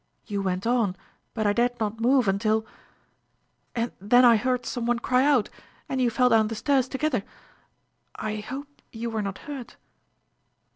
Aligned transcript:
You 0.25 0.41
went 0.41 0.65
on, 0.65 0.95
but 1.35 1.45
I 1.45 1.53
dared 1.53 1.79
not 1.79 1.99
move 1.99 2.27
until... 2.27 2.65
And 3.75 3.91
then 4.01 4.25
I 4.25 4.35
heard 4.35 4.65
some 4.65 4.87
one 4.87 4.97
cry 4.97 5.23
out, 5.23 5.47
and 5.87 6.01
you 6.01 6.09
fell 6.09 6.29
down 6.29 6.47
the 6.47 6.55
stairs 6.55 6.87
together. 6.87 7.23
I 8.15 8.37
hope 8.37 8.67
you 8.91 9.11
were 9.11 9.21
not 9.21 9.37
hurt 9.45 9.75